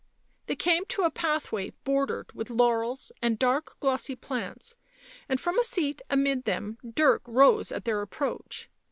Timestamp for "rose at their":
7.27-8.01